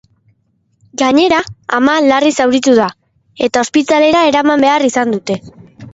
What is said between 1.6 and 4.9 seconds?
ama larri zauritu da, eta ospitalera eraman behar